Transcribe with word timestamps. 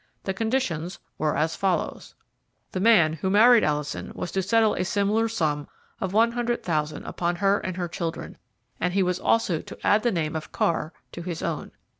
The 0.23 0.33
conditions 0.33 0.97
were 1.19 1.37
as 1.37 1.55
follows: 1.55 2.15
"The 2.71 2.79
man 2.79 3.13
who 3.13 3.29
married 3.29 3.63
Alison 3.63 4.11
was 4.15 4.31
to 4.31 4.41
settle 4.41 4.73
a 4.73 4.83
similar 4.83 5.27
sum 5.27 5.67
of 5.99 6.11
one 6.11 6.31
hundred 6.31 6.63
thousand 6.63 7.05
upon 7.05 7.35
her 7.35 7.59
and 7.59 7.77
her 7.77 7.87
children, 7.87 8.37
and 8.79 8.95
he 8.95 9.03
was 9.03 9.19
also 9.19 9.61
to 9.61 9.77
add 9.85 10.01
the 10.01 10.11
name 10.11 10.35
of 10.35 10.51
Carr 10.51 10.91
to 11.11 11.21
his 11.21 11.43
own. 11.43 11.69